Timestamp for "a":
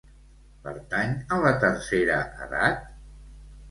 1.37-1.39